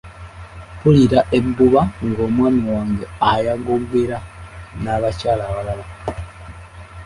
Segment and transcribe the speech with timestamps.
[0.75, 4.17] Mpulira ebbuba ng'omwami wange ayagogera
[4.83, 5.85] n'abakyala abalala.